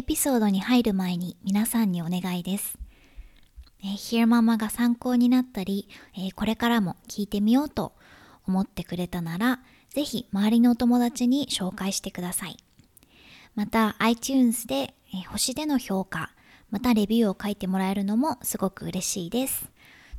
[0.00, 2.78] エピソードに入る前に皆さんにお願いです。
[3.82, 7.92] えー、ヒ e ママが参考になったり、えー、これからも聞いてみようと
[8.46, 9.60] 思ってくれたなら、
[9.90, 12.56] ぜひ周りのお友達に紹介してください。
[13.54, 16.30] また iTunes で、えー、星での評価、
[16.70, 19.70] またレビューを書いてもらえるのもすごく嬉しいです。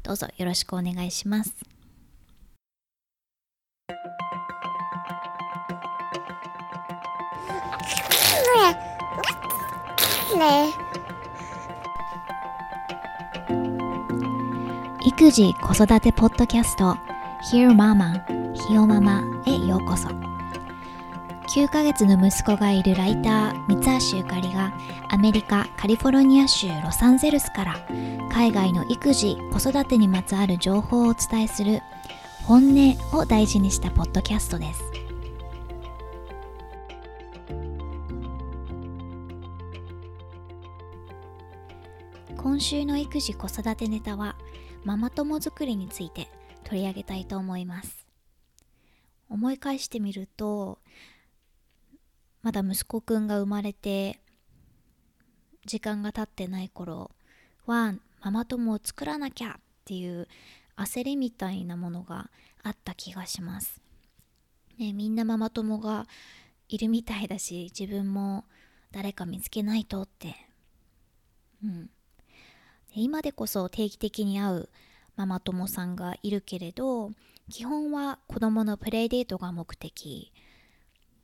[0.03, 1.55] どうぞよろしくお願いします。
[15.05, 16.95] 育児子育てポッドキャスト
[17.51, 18.23] Hear Mama
[18.53, 20.07] ひよママへようこそ。
[21.53, 24.73] 9ヶ月の息子がいるライター三橋ゆかりが
[25.09, 27.75] アメリカカリフォルニア州ロサンゼルスから
[28.31, 31.81] 海外の育児子育てにまつわる情報をお伝えする
[32.45, 34.90] 本音を大事にしたポッドキャストです。
[42.61, 44.35] 週の育児子育てネタは
[44.83, 46.27] ママ友作りについて
[46.63, 48.05] 取り上げたいと思います。
[49.29, 50.77] 思い返してみると
[52.43, 54.19] まだ息子くんが生まれて
[55.65, 57.11] 時間が経ってない頃
[57.65, 60.27] はママ友を作らなきゃっていう
[60.77, 62.29] 焦りみたいなものが
[62.61, 63.81] あった気がします、
[64.77, 66.05] ね、みんなママ友が
[66.67, 68.45] いるみたいだし自分も
[68.91, 70.35] 誰か見つけないとって。
[71.63, 71.89] うん。
[72.93, 74.69] 今でこそ定期的に会う
[75.15, 77.11] ママ友さんがいるけれど
[77.49, 80.31] 基本は子供のプレイデートが目的。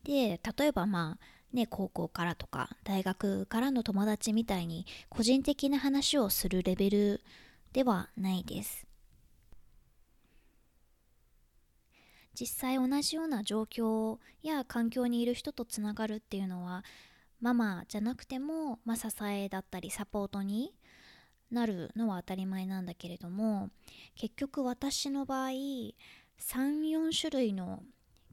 [0.03, 7.21] で例えばまあね高校からとか大学からの友達みたいに個人的な話をするレベル
[7.73, 8.87] ではないです。
[12.39, 16.83] 実際同じような状況や環境にいる人とつながるっていうのは
[17.41, 20.71] ママじゃなくても、まあ、支えだったりサポートに
[21.51, 23.69] なるのは当たり前なんだけれども
[24.15, 25.93] 結局私の場合34
[27.19, 27.83] 種類の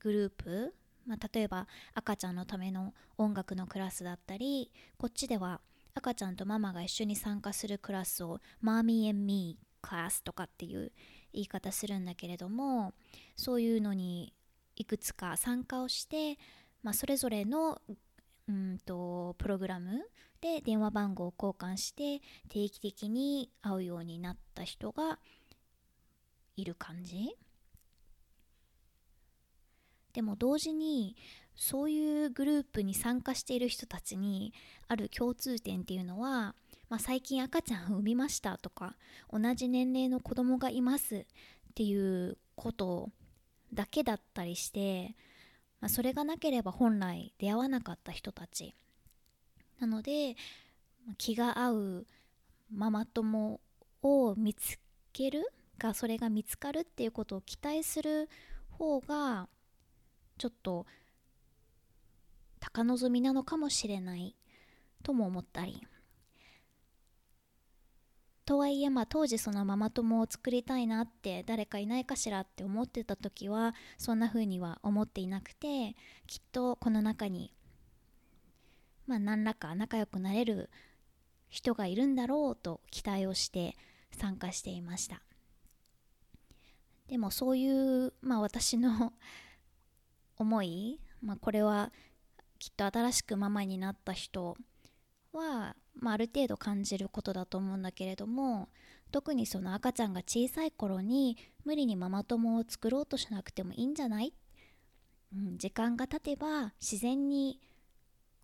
[0.00, 0.74] グループ、
[1.06, 5.60] まあ、例えば赤ちゃんのための音楽のクラスだったりこっちでは
[5.94, 10.90] 赤ちゃんとママが一緒に参加するクラスをマーミー and me クラスとかっていう
[11.32, 12.92] 言い方するんだけれども
[13.36, 14.32] そういうのに
[14.76, 16.38] いくつか参加をして、
[16.82, 17.80] まあ、それぞれの
[18.48, 20.02] うんとプログラム
[20.44, 25.18] で電話番号を交換して定期的に会うようになった人が
[26.54, 27.34] いる感じ。
[30.12, 31.16] でも同時に
[31.56, 34.52] そういうグループに参加している人たちに
[34.86, 36.54] ある共通点っていうのは、
[36.90, 38.96] まあ、最近赤ちゃんを産みましたとか
[39.32, 41.24] 同じ年齢の子供がいますっ
[41.74, 43.08] ていうこと
[43.72, 45.16] だけだったりして、
[45.80, 48.74] まあ、それがなければ本来出会わなかった人たち
[49.78, 50.36] なので
[51.18, 52.06] 気が合う
[52.72, 53.60] ママ友
[54.02, 54.78] を見つ
[55.12, 55.42] ける
[55.78, 58.28] がそれが見つかるっていうことを期待する
[58.70, 59.48] 方が
[60.38, 60.86] ちょっと
[62.60, 64.34] 高望みなのかもしれない
[65.02, 65.86] とも思ったり。
[68.46, 75.96] とはいえまあ当時そのママ友を作りたいなって誰かいないかしらって思ってた時はそんな風には思っていなくて
[76.26, 77.54] きっとこの中に
[79.06, 80.70] まあ、何らか仲良くなれる
[81.48, 83.76] 人がいるんだろうと期待をして
[84.10, 85.22] 参加していました。
[87.08, 89.12] でもそういう、まあ、私の
[90.36, 91.92] 思い、まあ、これは
[92.58, 94.56] きっと新しくママになった人
[95.32, 98.68] は、まあ、ある程度感じることだと思うんだけれども
[99.12, 104.32] 特にその赤ちゃんが小さい頃に無理にママ友を作ろうとしなくてもいいんじゃない、
[105.34, 107.60] うん、時間が経てば自然に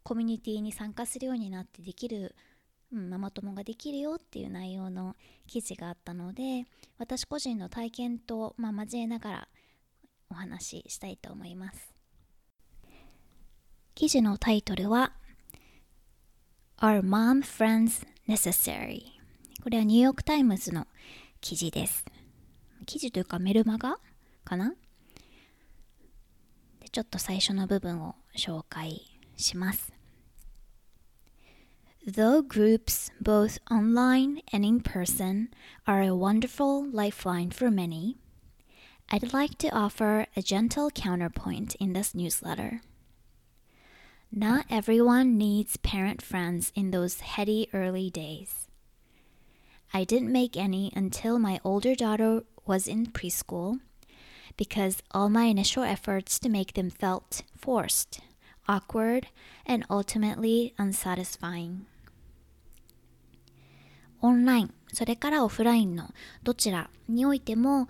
[0.03, 2.35] コミュニティに参加するようになってできる、
[2.93, 5.15] うん、ママ友ができるよっていう内容の
[5.47, 6.65] 記事があったので
[6.99, 9.49] 私個人の体験と、まあ、交えながら
[10.31, 11.95] お話ししたいと思います。
[13.95, 15.13] 記事のタイトルは
[16.79, 19.03] Are Mom Friends Necessary?
[19.63, 20.87] これはニューヨークタイムズの
[21.43, 22.07] 記事です。
[22.87, 23.99] 記事というかメルマガ
[24.45, 24.71] かな？
[26.81, 29.03] でちょっと最初の部分を紹介
[29.40, 29.96] します。
[32.06, 35.50] Though groups both online and in person
[35.88, 38.18] are a wonderful lifeline for many,
[39.10, 42.82] I'd like to offer a gentle counterpoint in this newsletter.
[44.32, 48.68] Not everyone needs parent friends in those heady early days.
[49.92, 53.80] I didn't make any until my older daughter was in preschool
[54.58, 58.22] because all my initial efforts to make them felt forced
[58.71, 59.27] awkward,
[59.67, 61.87] and ultimately unsatisfying.
[64.23, 66.11] オンライン、それからオフラインの
[66.43, 67.89] どちらにおいても、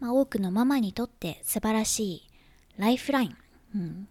[0.00, 2.30] まあ、多くのママにとって素晴らしい
[2.78, 3.36] ライフライン、
[3.74, 4.08] うん、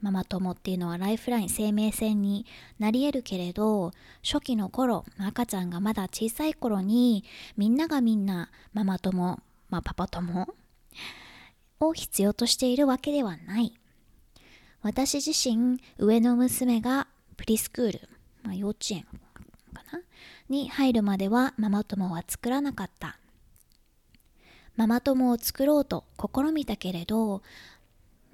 [0.00, 2.46] ママ友っていうのはライフライン生命線に
[2.78, 3.92] なり得るけれど
[4.24, 7.24] 初期の頃赤ちゃんがまだ小さい頃に
[7.56, 10.48] みんながみんなママ友、まあ、パパ友
[11.80, 13.74] を必要としているわけではない。
[14.82, 17.06] 私自身上の娘が
[17.36, 18.08] プリスクール、
[18.42, 19.02] まあ、幼稚園
[19.72, 20.00] かな？
[20.48, 23.18] に入るまではママ友は作らなかった。
[24.76, 27.42] ママ友を作ろうと試みたけれど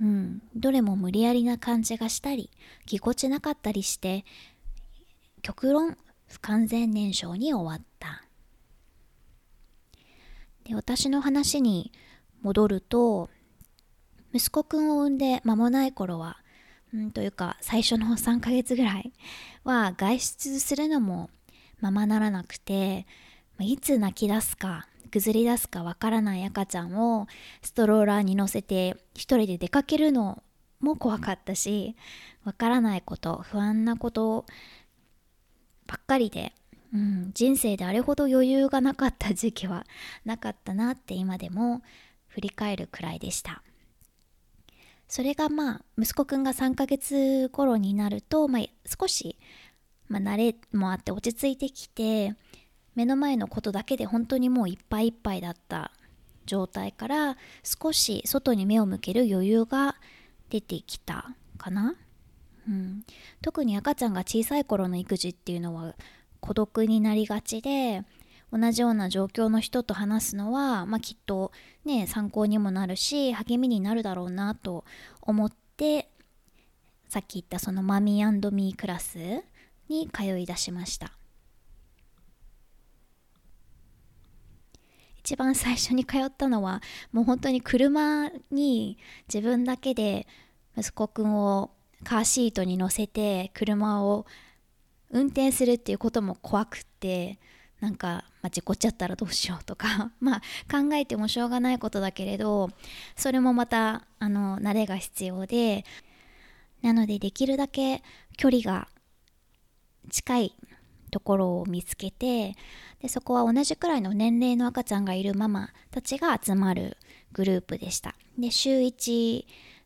[0.00, 2.50] うん、どれも無理やりな感じがしたり
[2.86, 4.24] ぎこちなかったりして
[5.42, 5.98] 極論
[6.28, 8.22] 不完全燃焼に終わった。
[10.64, 11.90] で私の話に
[12.42, 13.28] 戻ると
[14.32, 16.38] 息子くんを産んで間もない頃は、
[16.94, 19.12] うん、というか最初の3ヶ月ぐらい
[19.64, 21.30] は外出するのも
[21.80, 23.06] ままならなくて
[23.60, 27.26] いつ泣き出すか崩り出すかわからない赤ちゃんを
[27.62, 30.42] ストローラーに乗せて一人で出かけるの
[30.80, 31.96] も怖かったし
[32.44, 34.44] わからないこと不安なこと
[35.86, 36.52] ばっかりで、
[36.94, 39.86] うん、人生であれほど余裕がなかった時期は
[40.24, 41.82] なかったなって今でも
[42.28, 43.62] 振り返るくらいでした。
[45.08, 49.38] それがまあ息子くんが3ヶ月頃になると、まあ、少し、
[50.08, 52.34] まあ、慣れもあって落ち着いてきて
[52.94, 55.92] 目の前のことだけで本当にもういっぱいいっぱいだった
[56.46, 59.96] 状態から少し外に目を向ける余裕が
[60.50, 61.94] 出てきたかな、
[62.68, 63.04] うん、
[63.42, 65.94] 特に赤ちゃんが小さい頃の育児っていうのは
[66.40, 68.02] 孤独になりがちで
[68.52, 71.52] 同じような状況の人と話すのは、まあ、きっと
[71.84, 74.84] ね参考にもなるし励みになるだろうなと
[75.20, 76.08] 思って
[77.08, 79.18] さっき言ったそのマミーミークラス
[79.88, 81.12] に通い出しました。
[85.18, 86.80] 一番最初に通ったのは
[87.12, 88.96] もう本当に車に
[89.32, 90.26] 自分だけで
[90.74, 91.70] 息子くんを
[92.02, 94.24] カーシートに乗せて車を
[95.10, 97.38] 運転するっていうことも怖くって
[97.80, 100.40] なんか、まあ、事故っちゃったらどうしようとか まあ
[100.70, 102.70] 考えてもしょうがないことだけれど
[103.16, 105.84] それもまたあの慣れが必要で
[106.82, 108.02] なのでできるだけ
[108.36, 108.88] 距離が
[110.10, 110.54] 近い
[111.10, 112.54] ところを見つけて
[113.00, 116.96] でそこは同じくらいの年齢の赤ちゃんがいるママたちが集まる
[117.32, 118.14] グループでした。
[118.38, 119.44] で週1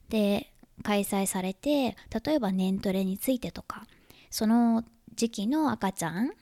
[0.08, 0.52] で
[0.82, 3.87] 開催されて例えば年トレについてとか
[4.31, 4.84] その
[5.14, 6.32] 時期の赤ちゃん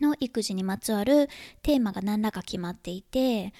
[0.00, 1.28] の育児にまつわる
[1.62, 3.52] テーマが何らか決まっていて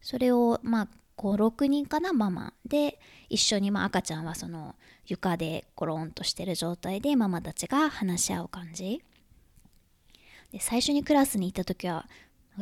[0.00, 4.76] それをまあ56人かなママで一緒に、まあ、赤ちゃんはその
[5.06, 9.02] 床でコロンとしてる状態でママたちが話し合う感じ。
[10.52, 12.06] で最初にクラスに行った時は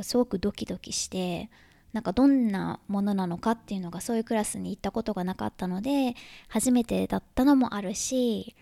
[0.02, 1.50] すごくドキドキして
[1.92, 6.14] なんかどんなものなのかっていうのがそういうクラスに行ったことがなかったので
[6.48, 8.56] 初めてだったのもあるし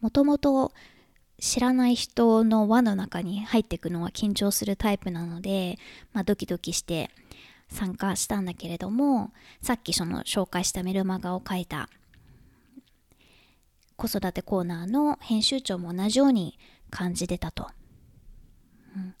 [0.00, 0.72] もともと
[1.40, 5.78] 知らない人の輪の中に入っていくのは緊張するタイプなので、
[6.12, 7.10] まあ、ドキドキして
[7.68, 9.32] 参加したんだけれども
[9.62, 11.88] さっきその紹介したメルマガを書いた
[13.96, 16.58] 子育てコーナーの編集長も同じように
[16.90, 17.68] 感じてたと。
[18.96, 19.14] うん、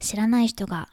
[0.00, 0.88] 知らない人が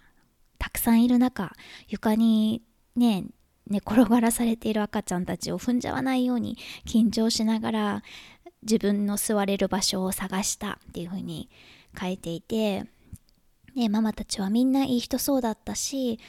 [0.58, 1.54] たくさんいる中
[1.88, 2.62] 床に
[2.96, 3.26] ね
[3.68, 8.04] 寝転がらされている赤ちゃんたちを踏んじゃわないように緊張しながら
[8.64, 11.50] 自分の座れる場所を探したっていうふうに
[12.00, 12.86] 書いていて、
[13.76, 16.20] ね、ママたちはみんないい人そうだったし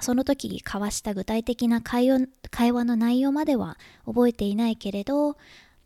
[0.00, 5.36] その時交わした具体的な会話会話の内容までは覚えていないけれど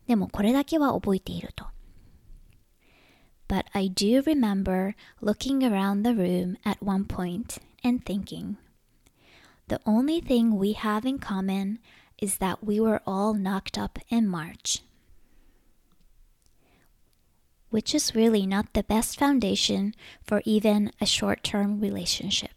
[0.07, 1.67] でもこれだけは覚えていると。
[3.53, 8.57] but I do remember looking around the room at one point and thinking,
[9.69, 11.79] the only thing we have in common
[12.17, 14.83] is that we were all knocked up in March.
[17.73, 22.51] Which is really not the best foundation for even a short term relationship.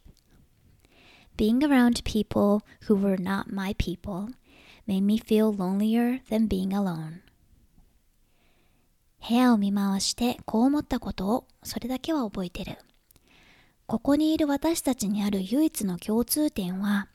[1.37, 4.31] Being around people who were not my people
[4.85, 7.21] made me feel lonelier than being alone.
[9.27, 12.77] 部屋を見回してこう思ったことをそれだけは覚えてる。
[13.87, 17.07] ここにいる私たちにある唯一の共通点は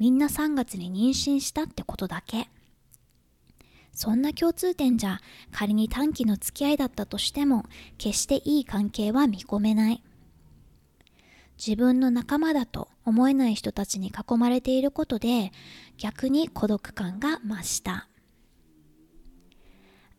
[0.00, 2.48] みんな3月に妊娠したってことだけ。
[3.94, 5.20] そんな共通点じゃ
[5.52, 7.64] 仮に短期の付き合いだったとしても
[7.96, 10.02] 決していい関係は見込めない。
[11.56, 15.52] 自分の仲間だと思えない人たちに囲まれていることで
[15.96, 18.08] 逆に孤独感が増した。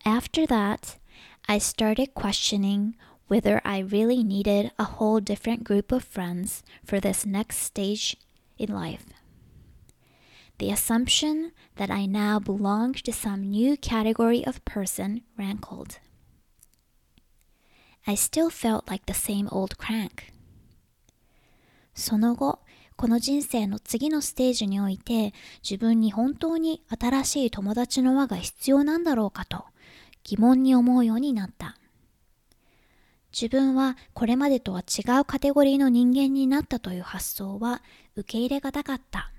[0.06, 1.00] After that,
[1.48, 2.94] I started questioning
[3.28, 8.18] whether I really needed a whole different group of friends for this next stage
[8.58, 9.25] in life.
[10.58, 16.00] The assumption that I now belong to some new category of person rankled.
[18.08, 20.32] I still felt like the same old crank.
[21.94, 22.60] その後、
[22.96, 29.66] この人生の次のステージにおいて自分に本当に新しい友達の輪が必要なんだろうかと
[30.24, 31.78] 疑問に思うようになった。
[33.34, 37.82] 自分はこれまでとは違うカテゴリーの人間になったという発想は
[38.16, 39.34] 受け入れがたかった。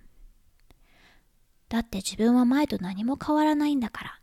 [1.69, 4.21] だって自分は前と何も変わらないんだから。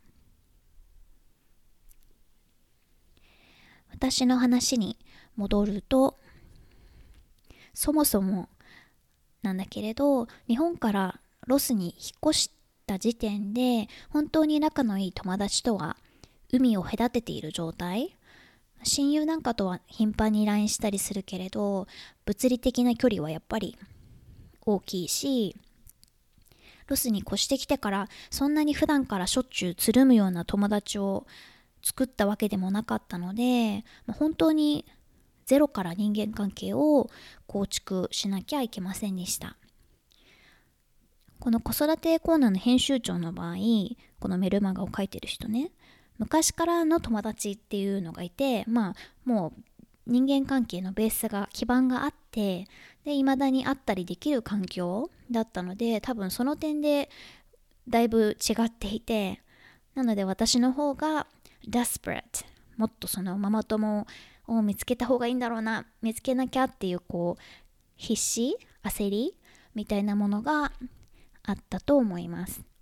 [3.92, 4.98] 私の話に
[5.36, 6.18] 戻ると、
[7.74, 8.50] そもそも
[9.42, 12.52] なんだけれど、日本からロスに引っ越し
[12.86, 15.98] た時点で、本当に仲のいい友達とは
[16.54, 18.16] 海を隔てている状態
[18.84, 21.88] 親友なんかとは頻繁に LINE したりするけれど
[22.26, 23.76] 物理的な距離はやっぱり
[24.62, 25.56] 大きいし
[26.88, 31.26] ロスに越してきてからそんなに普段からしょっちゅうつるむような友達を
[31.84, 34.86] 作ったわけでもなかったので本当に
[35.46, 37.10] ゼロから人間関係を
[37.48, 39.58] 構築しなきゃいけませんでした。
[41.44, 43.56] この子育てコーナーの編集長の場合
[44.22, 45.72] このメルマガを書いてる人ね
[46.18, 49.62] 昔からの友達っていうのがいてまあもう
[50.06, 52.68] 人間関係のベースが基盤があって
[53.06, 57.10] で未だにあったりできる環境だったので多分その点で
[57.88, 59.42] だいぶ違っていて
[59.96, 61.28] なので私の方が
[61.68, 62.46] desperate
[62.78, 64.06] もっとそのママ友
[64.48, 67.42] を見つけた方がいいんだろうな見つけなきゃっていうこう
[67.96, 69.36] 必死焦り
[69.76, 70.72] みたいなものが
[71.44, 72.73] あったと思います。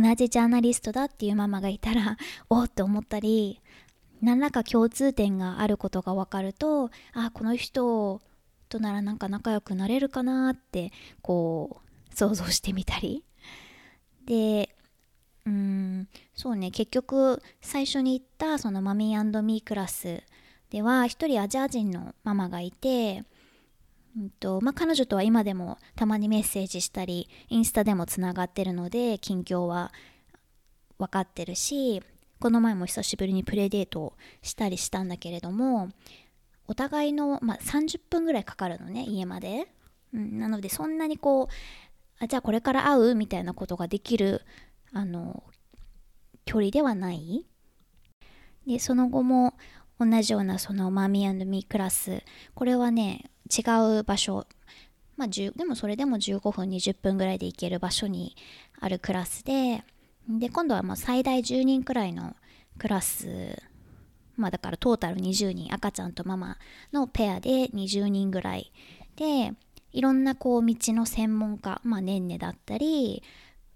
[0.00, 2.16] 同じジャーナリストだっていうママがいたら
[2.48, 3.60] おっと思ったり
[4.20, 8.20] 何らか共通点があることが分かるとあこの人
[8.68, 13.24] とならなんか仲良くなれるかなってこう想像してみたり。
[14.24, 14.74] で
[15.46, 20.22] うんそうね結局最初に言ったそのマミーミークラス
[20.68, 23.24] では一人アジア人のママがいて
[24.18, 29.92] うんとまあ、彼女とは今でもたまにメッセージしたりインスタでもつながってるので近況は
[30.98, 32.02] 分かってるし
[32.40, 35.90] この前も久しぶりにプレデートをしたりしたんだけれども
[36.66, 39.68] お互いの、まあ、30分ぐらいかかるのね家まで、
[40.12, 41.48] うん、なのでそんなにこう
[42.18, 44.42] あじゃあこれから会うみたいなことができる
[44.92, 45.44] あの
[46.44, 47.46] 距離ではない。
[48.66, 49.54] でその後も
[50.00, 52.22] 同じようなそのマミーミークラス。
[52.54, 54.46] これはね違う場所。
[55.16, 58.36] まあ、でもそれでも15分20分ぐらいで行ける場所に
[58.78, 59.82] あるクラスで
[60.28, 62.36] で今度はもう最大10人くらいの
[62.78, 63.60] クラス
[64.36, 66.56] まあだからトータル20人赤ちゃんとママ
[66.92, 68.72] のペアで20人ぐらい
[69.16, 69.52] で
[69.92, 73.24] いろんなこう道の専門家まあねんねだったり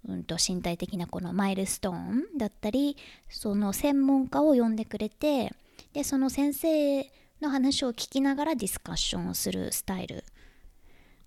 [0.08, 2.96] うんと身体的なこのマイルストーンだったり
[3.28, 5.52] その専門家を呼んでくれて
[5.92, 7.10] でその先生
[7.42, 10.24] の話を聞きながらディスカッションをするスタイル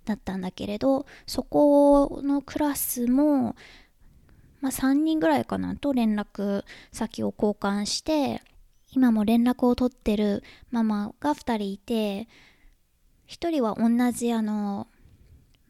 [0.05, 3.55] だったんだけれどそこのクラスも、
[4.62, 8.41] まあ、3人ぐらいかなと連絡先を交換して
[8.91, 12.27] 今も連絡を取ってるママが2人いて
[13.27, 14.88] 1人は同じあの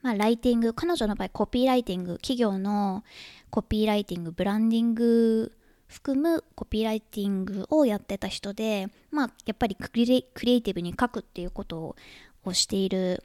[0.01, 3.03] まあ、ライティング彼女の場合コピーライティング企業の
[3.49, 5.51] コピーライティングブランディング
[5.87, 11.95] 含むコピーライティングをやってた人で、まあ、やっぱりクリエイティブに書くっていうこと
[12.43, 13.23] をしている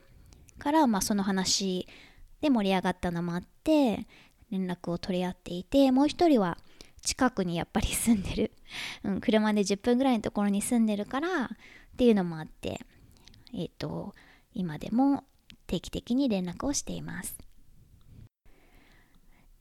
[0.59, 1.87] から、まあ、その話
[2.41, 4.07] で盛り上がったのもあって
[4.51, 6.59] 連絡を取り合っていてもう一人は
[7.03, 8.53] 近くにやっぱり住んでる、
[9.05, 11.49] うん、車で10分ぐらいのところに住んでるからっ
[11.97, 12.81] ていうのもあって
[13.55, 14.15] えっ、ー、と
[14.53, 15.25] 今でも
[15.67, 17.39] 定期的に連絡をしています。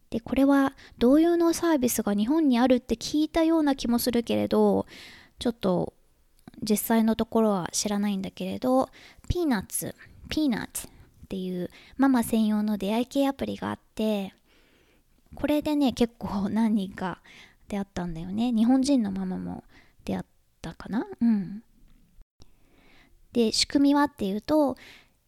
[0.10, 4.88] でこれは同様のサービスが日本にあるって聞いたような気もするけれど
[5.38, 5.94] ちょっと
[6.62, 8.90] 実際のところは知らないんだけれど
[9.28, 9.96] ピーナッツ
[10.30, 10.90] ピーナッツっ
[11.30, 14.34] ていうママ専用の出会い系アプリがあって
[15.36, 17.20] これでね結構何人か
[17.68, 18.52] 出会ったんだよね。
[18.52, 19.64] 日本人のママも
[20.04, 20.26] 出会っ
[20.60, 21.06] たかな？
[21.22, 21.62] うん。
[23.32, 24.76] で仕組みはっていうと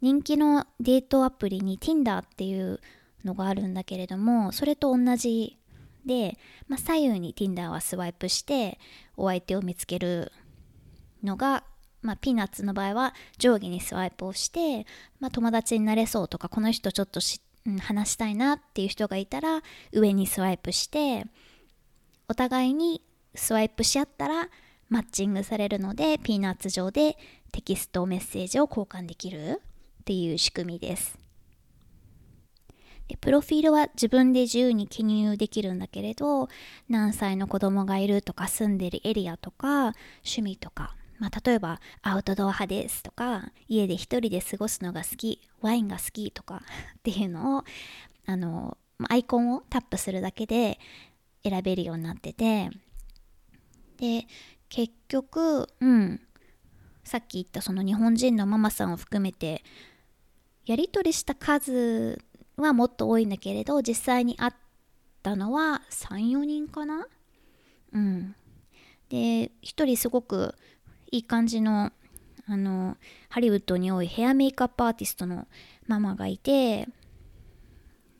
[0.01, 2.79] 人気のデートアプリに Tinder っていう
[3.23, 5.57] のがあるんだけれどもそれと同じ
[6.05, 6.37] で、
[6.67, 8.79] まあ、左右に Tinder はスワイプして
[9.15, 10.31] お相手を見つける
[11.23, 11.63] のが、
[12.01, 14.87] まあ、ピーナッツの場合は上下にスワイプをして、
[15.19, 17.19] まあ、友達になれそうとかこの人ちょっと
[17.65, 19.61] うん、話したいなっていう人がいたら
[19.91, 21.25] 上にスワイプして
[22.27, 23.01] お互いに
[23.35, 24.49] スワイプし合ったら
[24.89, 27.17] マッチングされるのでピーナッツ上で
[27.51, 29.61] テキストメッセージを交換できる
[30.01, 31.20] っていう仕組みです。
[33.11, 36.47] でプロフィールは自分で自由に記入できるんだけれど
[36.87, 46.63] 何歳の子供がいるとか住んでるエリアとか趣味とか、まあ、例えばアウトドア派ですとか家で一人で過ごすのが好きワインが好きとか
[46.99, 47.63] っていうのを
[48.27, 48.77] あの
[49.09, 50.79] アイコンをタップするだけで
[51.43, 52.69] 選べるようになってて。
[53.97, 54.25] で
[54.69, 56.21] 結局うん。
[57.03, 59.63] さっき言ったその日本人のママさんを含めて
[60.65, 62.23] やり取りした数
[62.61, 64.51] はもっと多いんだけれど実際に会っ
[65.23, 67.07] たのは34人かな？
[67.93, 68.35] うん。
[69.09, 70.55] で1人すごく
[71.11, 71.91] いい感じの
[72.47, 72.97] あの
[73.29, 75.47] ハリウッドに多いヘアメイクアップアーティストの
[75.87, 76.87] ママがいて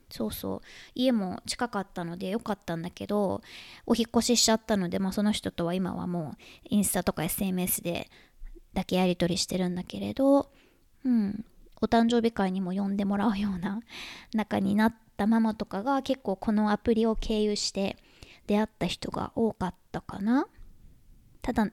[0.10, 0.62] そうそう。
[0.94, 3.42] 家も近かったのでよかったんだけど
[3.86, 6.38] お引越ししちゃったので、まあ、その人とは今はもう
[6.70, 8.10] インスタとか SNS で
[8.74, 10.52] だけやり取りしてるんだけれど、
[11.06, 11.46] うん、
[11.82, 13.82] お誕生日会にも呼んでもらうような
[14.34, 17.98] 仲になったママとかが結構このアプリを経由して
[18.48, 20.48] 出会った人が多かったかな。
[21.42, 21.68] ただ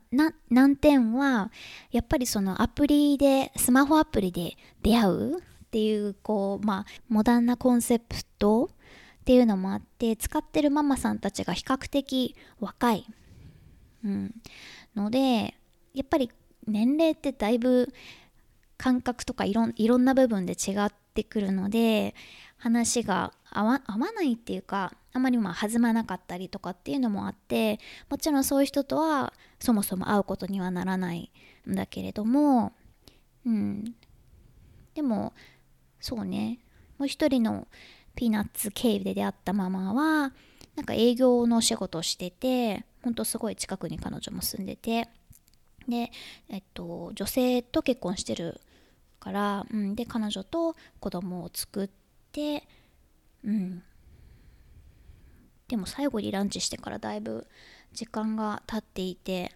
[0.48, 1.52] 難点は
[1.90, 13.04] やっぱりそのアプリでスマホアプリで出会うっていうこうまあモダンなコンセプトっていうのもあって使ってるママさんたちが比較的若い、
[14.02, 14.34] うん、
[14.96, 15.54] ので
[15.92, 16.30] やっぱり
[16.66, 17.92] 年齢ってだいぶ
[18.78, 22.14] 感覚とかいろんいろんな部分で違ってくるので
[22.56, 23.80] 話が合わ
[24.14, 31.30] ないっていうかあまりま弾まなかったりとかっていうのもあってもちろんそういう人とはそもそも会うことにはならない
[31.68, 32.73] んだけれども
[33.49, 33.94] うん。
[34.94, 35.32] でも
[36.00, 36.58] そうね。
[36.99, 37.66] もう一人の
[38.14, 40.32] ピーナッツ経由で出会ったママは
[40.76, 45.08] なんか営業のお仕事をしててほんとすごい近くに彼女も住んでて。
[45.88, 46.10] で、
[46.50, 48.60] えっと、女性と結婚してる
[49.28, 51.91] から、うん、で彼女と子供を作っ
[52.32, 52.64] て
[53.45, 53.82] うん。
[55.69, 57.47] でも最後にランチしてからだいぶ
[57.93, 59.52] 時間が経っていて、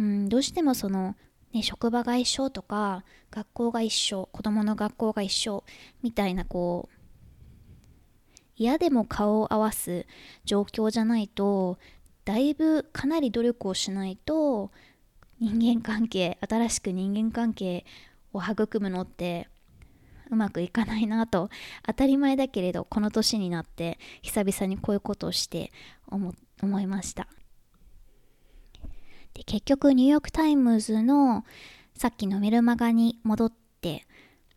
[0.00, 1.16] うん、どうしてもその、
[1.52, 5.64] ね、職場が一緒とか学校が一緒子供の学校が一緒
[6.02, 6.98] みたいなこう
[8.56, 10.06] 嫌でも顔を合わす
[10.46, 11.76] 状況じゃないと
[12.24, 14.70] だいぶかなり努力をしないと
[15.40, 17.84] 人間関係新しく人間関係
[18.34, 19.48] を育むのって
[20.30, 21.48] うまくいかないなと。
[21.86, 25.72] 当たり前だけれどこの年になって久々にこういうことをして
[26.08, 27.28] 思思いました。
[29.34, 31.44] で結局ニューヨーク・タイムズの
[31.94, 34.06] さっきのメルマガに戻って、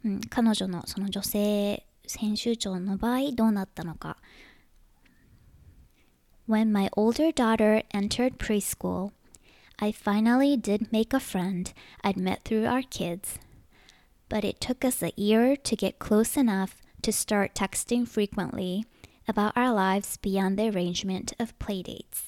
[0.03, 1.85] うん、彼女のその女性
[2.19, 4.17] 編集長の場合どうなったのか。
[6.47, 9.11] When my older daughter entered preschool,
[9.79, 13.37] I finally did make a friend I'd met through our kids.
[14.29, 18.85] But it took us a year to get close enough to start texting frequently
[19.27, 22.25] about our lives beyond the arrangement of playdates.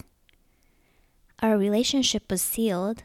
[1.41, 3.03] Our relationship was sealed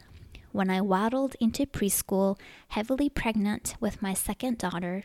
[0.51, 5.03] when I waddled into preschool heavily pregnant with my second daughter,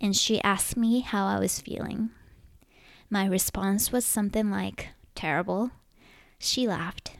[0.00, 2.10] and she asked me how I was feeling.
[3.10, 5.70] My response was something like, terrible.
[6.38, 7.12] She laughed.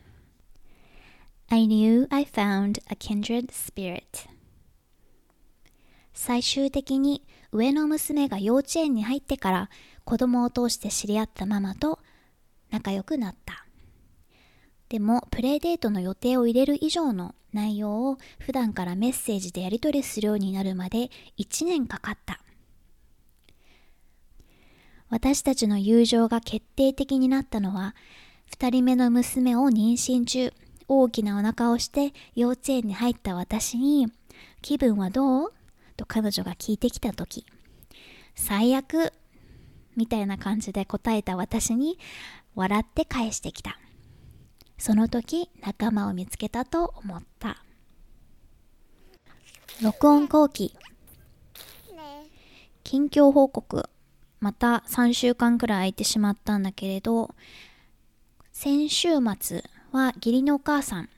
[1.51, 4.27] I knew I found a kindred spirit.
[6.21, 9.71] 最終的に上の娘が幼稚園に入ってから
[10.05, 12.01] 子供を通して知り合ったママと
[12.71, 13.65] 仲良くなった
[14.89, 22.41] でもプレイデートの予定を入れる以上の内容を普段からメッセージでやり取りするようになるまで1年かかった
[25.09, 27.95] 私たちの友情が決定的になったのは
[28.59, 30.53] 2人目の娘を妊娠中
[30.89, 34.09] 大きなお腹をして幼稚園に入った私に
[34.63, 35.53] 「気分はどう?」
[35.99, 37.45] と彼女が聞いてきた時
[38.35, 39.13] 最悪
[39.97, 41.99] みたいな感じで答えた私に
[42.55, 43.79] 笑って返してきた。
[44.79, 47.65] その時仲間を見つけたと思った。
[49.83, 50.77] 録音後期。
[52.85, 53.91] 近況報告。
[54.41, 57.35] また3週間くらい空いてしまったんだけれど
[58.53, 59.09] 先週
[59.41, 61.09] 末は義理のお母さん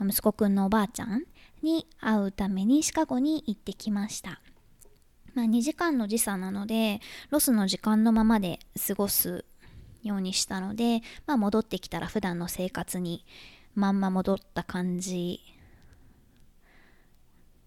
[0.00, 1.22] 息子くんのおばあちゃん
[1.62, 4.40] に会うためにシカゴに行ってきました。
[5.34, 9.44] まあ、2時間の時差なのでロスの時間のままで過ごす
[10.02, 13.24] ようにしたので、まあ、戻ってきたら普段の生活に
[13.74, 15.40] まんま戻った感じ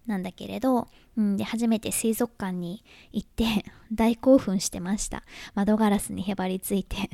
[0.06, 5.22] なんだけれど、うん、で初めて水族館に行って 大興奮してました
[5.54, 7.08] 窓ガラスにへばりついて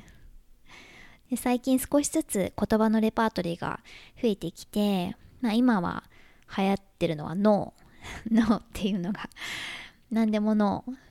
[1.30, 3.80] で最近少しずつ言葉のレパートリーが
[4.20, 6.04] 増えてきて、まあ、今は
[6.56, 9.28] 流行ってるのはノーノーっていうのが。
[10.10, 11.08] 何でもノー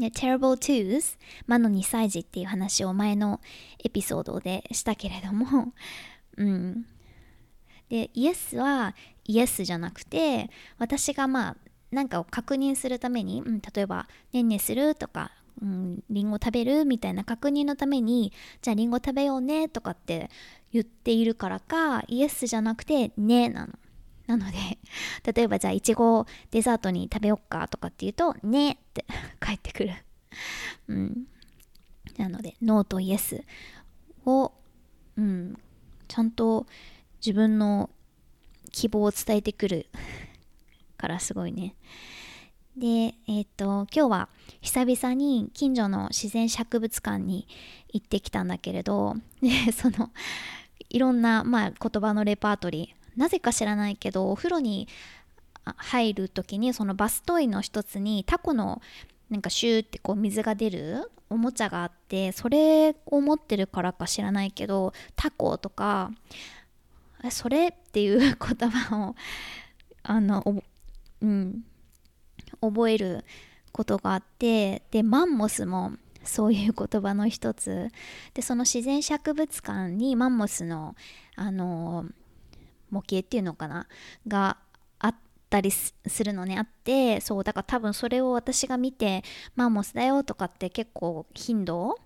[0.00, 3.40] で Terrible Twos 魔の2歳児っていう話を前の
[3.84, 5.72] エピソードでしたけれども。
[6.36, 6.86] うん。
[7.88, 11.56] でイエスはイエスじゃなくて私がまあ
[11.90, 18.32] 何かを確認するために、うん、例えば「ねんねする?」とかうん、リンゴ食べるみたいな確認のために
[18.62, 20.30] じゃあリンゴ食べようねとかって
[20.72, 23.72] 言っているからかイエスじゃなくてねなの。
[24.30, 24.78] なので
[25.34, 29.04] 例えばじゃあいちごをデザートに食べよっかとかって言うとねって
[29.40, 29.92] 返ってくる
[30.86, 31.26] うん
[32.16, 33.42] なのでノーとイエス
[34.24, 34.52] を
[35.16, 35.58] うん
[36.06, 36.66] ちゃんと
[37.24, 37.90] 自分の
[38.70, 39.86] 希望を伝えてくる
[40.96, 41.74] からすごいね。
[42.76, 44.28] で、えっ、と、今日は
[44.60, 47.48] 久々に近所の自然博物館に
[47.92, 50.10] 行ってきたんだけれど、で、その、
[50.88, 54.88] いろんな、まあ、言葉のレパートリー、なぜか知らないけど、お風呂に
[55.76, 58.80] 入る時に、そのバストイの一つにタコの
[59.28, 66.10] なんかシューってこう水が出るおもちゃがあってそれを持ってるからか知らないけどタコとか
[67.30, 68.18] それっていう
[68.58, 69.14] 言葉を
[70.02, 70.42] あの
[71.20, 71.64] うん
[72.60, 73.24] 覚える
[73.70, 75.92] ことがあってでマンモスも
[76.24, 77.88] そういう言葉の一つ。
[78.34, 80.94] でその自然博物館にマンモスの
[81.36, 82.06] あの
[82.90, 83.86] 模型っていうのかな？
[84.26, 84.58] が
[84.98, 85.14] あっ
[85.48, 89.24] たりするのねあってそうだから多分それを私が見て
[89.56, 91.96] マンモスだよとかって結構頻度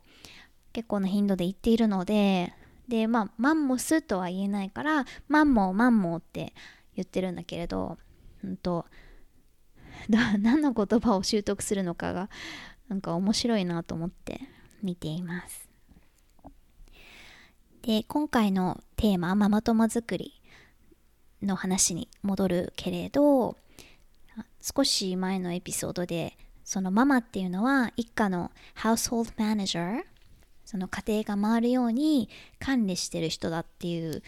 [0.72, 2.52] 結構な頻度で言っているので
[2.88, 6.52] でまあマンモスとは言えないからマンモーマンモーって
[6.96, 7.98] 言ってるんだけれど、
[8.44, 8.86] うんと、
[10.08, 12.30] 何の言葉を習得するのかが
[12.88, 14.40] なんか面白いなと思って
[14.82, 15.68] 見ています。
[17.82, 20.40] で今回のテーマママ友作り
[21.44, 23.56] の話に戻るけれど
[24.60, 30.02] 少し前のエピソードでそのママっていうのは一家のハウスホールマネージャー
[30.64, 32.28] その家庭が回るように
[32.58, 34.22] 管理してる人だっていう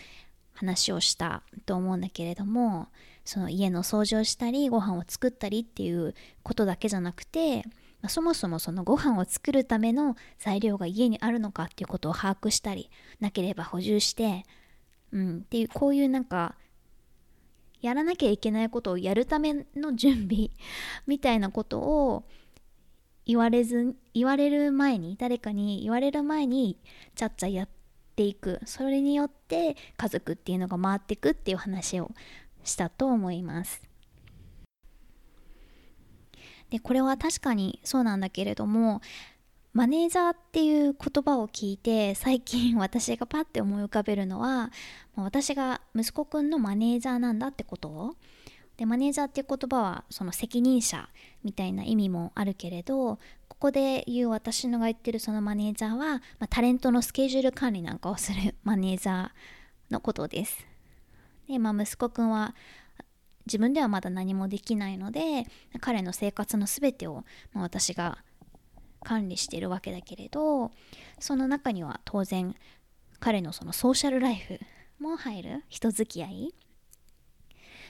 [0.54, 2.88] 話をしたと思うんだけれども
[3.24, 7.64] その家の掃除をしたりご飯を作ったりっていうことだけじゃなくて
[8.08, 14.44] そもそもそのご飯を作るための材料が家にあるのかっていうことを把握したりなければ補充して、
[15.12, 16.54] うん、っていうこういうなんか
[17.80, 20.50] やらなきゃいけないことをやるための準備
[21.06, 22.24] みたいなことを
[23.24, 26.78] 言われず言われる前に誰かに言われる前に
[27.14, 27.68] ちゃっちゃやっ
[28.14, 28.60] ていく。
[28.64, 32.10] それによって家族っていうのが回っていくっていう話を
[32.64, 33.82] したと思います。
[36.70, 39.00] でこれは確かにそうなんだけれども
[39.76, 44.72] マネージャーっていう言葉を聞いて最近 私がパッて思い浮かべるのは
[45.16, 48.16] 私が息子くんのマネージャーなんだってこと
[48.78, 51.10] でマネージャーっていう言葉はその責任者
[51.44, 59.30] みたいな意味もあるけれどここで言う私のが言ってるそのマネージャーは、まあ、タレントのスケジュール管理なんかをするマネージャー
[59.90, 60.66] のことです。
[61.48, 62.54] で、まあ、息子くんは
[63.44, 65.46] 自分ではまだ何もできないので
[65.80, 68.24] 彼の生活の全てを、まあ、私が
[69.06, 70.72] 管理してるわけだけれど
[71.20, 72.56] その中には当然
[73.20, 74.58] 彼のそのソーシャルライフ
[74.98, 76.54] も入る人付き合い。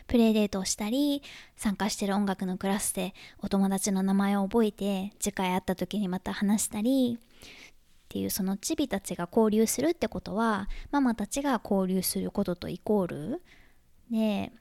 [0.07, 1.21] プレイデートをしたり
[1.57, 13.43] 参加してる音楽のクラスでお友達の名前を覚えて次回会った時にまた話したりっていうそのチビたちが交流するってことはママたちが交流することとイコール
[14.09, 14.53] で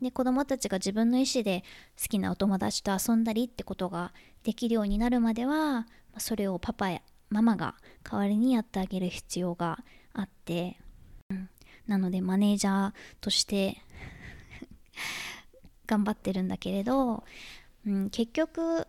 [0.00, 1.62] で子供たちが自分の意思で
[2.00, 5.86] 好きなお友達と遊んだりってことができるようになるまでは
[6.18, 9.78] それをパパやママが代わりにやってあげる必要が
[10.12, 10.78] あって、
[11.30, 11.48] うん、
[11.86, 13.82] なのでマネージャーとして
[15.86, 17.24] 頑張ってるんだけれど、
[17.86, 18.86] うん、結局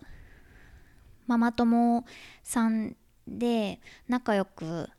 [1.27, 2.05] ママ友
[2.43, 2.95] さん
[3.27, 4.89] で仲良く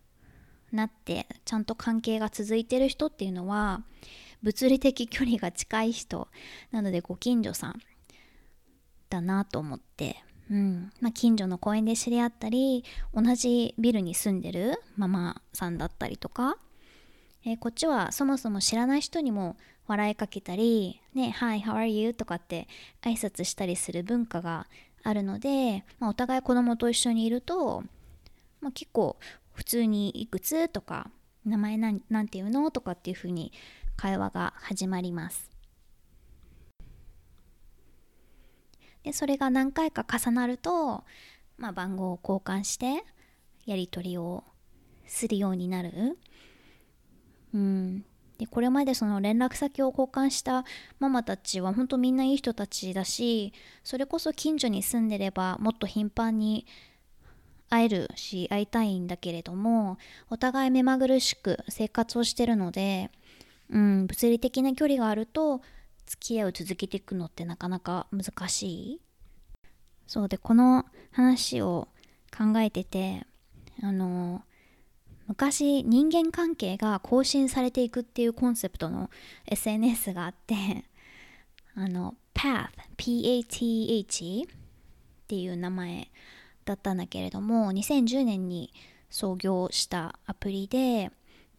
[0.70, 3.82] なってちゃんと関係が続いてる人っていうのは
[4.42, 6.28] 物理的距離が近い人
[6.70, 7.80] なのでご近所さん
[9.08, 16.56] だなと思って、うんまあ、近所の公園で知り合ったり同じビルに住んでるママさんだったりとか、
[17.44, 22.68] えー、こっちはそもそも知らない人にも笑いかけたり「ね Hi, how are you?」とかって
[23.02, 24.66] 挨拶したりする文化が
[25.02, 27.84] あるので、まあ、お互い子供と一緒にいると、
[28.60, 29.16] まあ、結構
[29.52, 31.10] 普通に「いくつ?」とか
[31.44, 33.52] 「名前なんて言うの?」とかっていうふうに
[34.02, 35.48] 会話が始まります。
[39.04, 41.04] でそれが何回か重なると、
[41.56, 43.04] まあ、番号を交換して
[43.64, 44.42] やり取りを
[45.06, 46.18] するようになる。
[47.54, 48.04] うん、
[48.38, 50.64] でこれまでその連絡先を交換した
[50.98, 53.52] ママたちは本当みんないい人たちだし
[53.84, 56.66] それこそ近所に住んでればもっと頻繁に
[57.68, 59.98] 会えるし会いたいんだけれども
[60.30, 63.10] お互い目まぐるしく生活をしてるので、
[63.72, 65.62] うん、物理的な距離があると
[66.06, 69.00] 付き合いを続けていくのってなかなか難しい。
[70.06, 71.88] そうでこの話を
[72.36, 73.26] 考えてて
[73.82, 74.42] あの
[75.26, 79.08] 昔人間関係が更新されていくっていうコンセプトの
[79.46, 80.84] SNS があって
[81.74, 84.46] あの PATH P-A-T-H っ
[85.28, 86.08] ていう名前
[86.66, 88.72] だったんだけれども2010年に
[89.08, 91.10] 創業したアプリで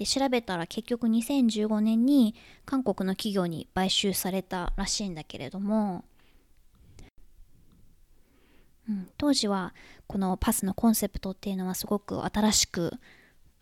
[0.03, 2.35] で調べたら結局2015年に
[2.65, 6.03] 韓国の企業に買収されたらしいんだけれども、
[8.89, 9.73] うん、当時は
[10.07, 12.91] このパスのコンセプトっていうのはすごく新しく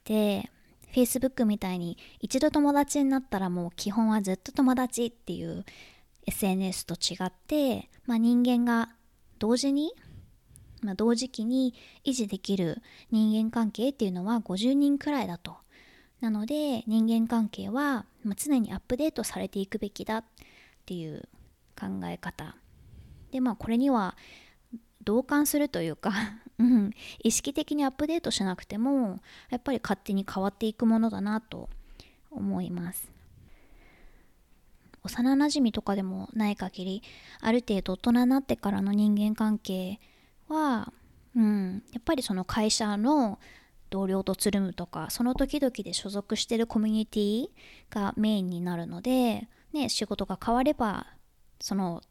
[0.04, 0.49] て
[0.91, 5.63] Facebook みたいに一度友達になったらもう基本はずっと友達っていう
[6.25, 8.89] SNS と違って、まあ、人間が
[9.38, 9.93] 同時に、
[10.82, 15.62] まあ、同時期に維持できる人間関係っていうのは50人くらいだと。
[16.22, 18.06] なので人間関係は
[18.38, 20.24] 常にアップデートされていくべきだっ
[20.86, 21.28] ていう
[21.80, 22.56] 考え方。
[23.32, 24.16] でまあこれには
[25.04, 26.12] 同感するというか
[26.60, 26.92] うん、
[27.24, 31.70] 意識的にアップデートしなくてもやっぱり勝手に変わっていくものだなと
[32.30, 33.12] 思います
[35.02, 37.04] 幼なじみとかでもない限り
[37.40, 40.00] ある程度大人になってからの人間関係
[40.48, 40.94] は、
[41.36, 43.40] うん、やっぱりその会社の
[43.91, 47.47] 同僚とつるむとかその時々で所属してるコミュニティ
[47.91, 51.06] がメインになるので、ね、仕事が変われば
[51.60, 52.01] その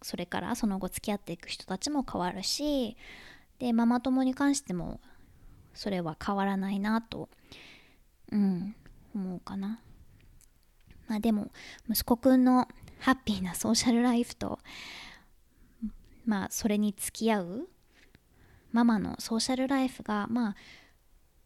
[0.00, 2.96] それからその後付き合っていく人たちも変わるし
[3.58, 5.00] でママ友に関しても
[5.74, 7.28] それは変わらないなと
[8.32, 8.74] うん
[9.14, 9.80] 思うかな。
[11.06, 11.50] まあでも
[11.90, 12.66] 息子くんの
[13.00, 14.58] ハッピーなソーシャルライフと
[16.24, 17.68] まあそれに付き合う
[18.72, 20.56] ママのソーシャルライフがまあ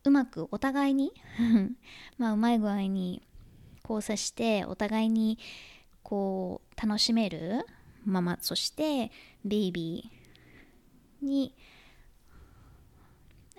[0.07, 1.13] うまくお互いに
[2.17, 3.23] まあうまい具合に
[3.83, 5.37] 交差してお互いに
[6.05, 7.67] こう楽しめる
[8.05, 9.11] ママそして
[9.45, 11.53] ベイビーに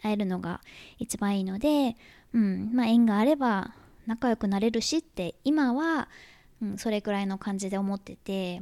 [0.02, 0.62] 会えるのが
[1.00, 1.98] 一番いいので、
[2.34, 3.74] うんまあ、縁があれば
[4.06, 6.08] 仲良くなれるしって今は、
[6.62, 8.62] うん、それくらいの感じで思ってて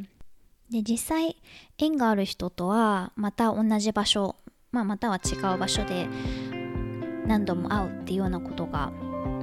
[0.72, 1.38] で実際
[1.78, 4.36] 縁がある人とはまた同じ場所、
[4.72, 6.08] まあ、または違う場所で
[7.28, 8.92] 何度も会うっていうようなことが、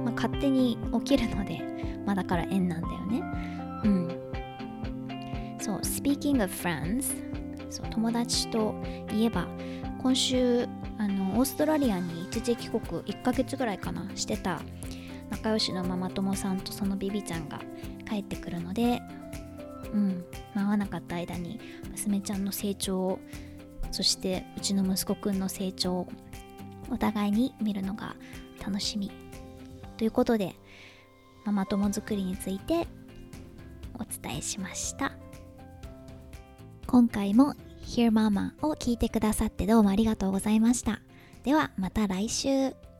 [0.03, 1.61] まあ、勝手に起きるので、
[2.05, 3.23] まあ、だから縁なんだよね。
[3.83, 4.23] うん。
[5.59, 7.05] そう Speaking of friends
[7.69, 8.75] そう友達と
[9.13, 9.47] いえば
[10.01, 10.67] 今週
[10.97, 14.61] あのオーストラリアに一時帰国1ヶ月ぐらいかなしてた
[15.29, 17.61] 仲良しのママ友さんとそのビビちゃんが
[18.07, 19.01] 帰ってくるので
[19.93, 21.59] うん会わなかった間に
[21.91, 23.19] 娘ちゃんの成長を
[23.91, 26.07] そしてうちの息子くんの成長を
[26.93, 28.15] お互いに見るのが
[28.65, 29.11] 楽しみ
[29.97, 30.55] ということで
[31.45, 32.87] ママ友作りについて
[33.95, 35.13] お伝えしました
[36.87, 41.01] 今回も Hear Mama を聞いてくださってどうもありがとうございました。
[41.43, 42.92] ではまた来週。